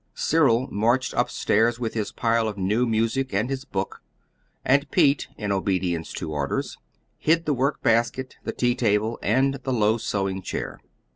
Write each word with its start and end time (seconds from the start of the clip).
Cyril 0.15 0.67
marched 0.71 1.13
up 1.13 1.29
stairs 1.29 1.79
with 1.79 1.93
his 1.93 2.11
pile 2.11 2.47
of 2.47 2.57
new 2.57 2.87
music 2.87 3.35
and 3.35 3.51
his 3.51 3.65
book; 3.65 4.01
and 4.65 4.89
Pete, 4.89 5.27
in 5.37 5.51
obedience 5.51 6.11
to 6.13 6.31
orders, 6.31 6.75
hid 7.19 7.45
the 7.45 7.53
workbasket, 7.53 8.37
the 8.43 8.51
tea 8.51 8.73
table, 8.73 9.19
and 9.21 9.59
the 9.61 9.71
low 9.73 9.99
sewing 9.99 10.41
chair. 10.41 10.79